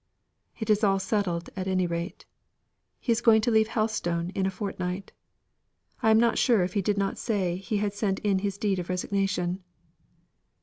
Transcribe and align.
It 0.59 0.71
is 0.71 0.83
all 0.83 0.97
settled 0.97 1.51
at 1.55 1.67
any 1.67 1.85
rate. 1.85 2.25
He 2.99 3.11
is 3.11 3.21
going 3.21 3.39
to 3.41 3.51
leave 3.51 3.67
Helstone 3.67 4.31
in 4.33 4.47
a 4.47 4.49
fortnight. 4.49 5.11
I 6.01 6.09
am 6.09 6.19
not 6.19 6.39
sure 6.39 6.63
if 6.63 6.73
he 6.73 6.81
did 6.81 6.97
not 6.97 7.19
say 7.19 7.57
he 7.57 7.77
had 7.77 7.93
sent 7.93 8.17
in 8.21 8.39
his 8.39 8.57
deed 8.57 8.79
of 8.79 8.89
resignation." 8.89 9.63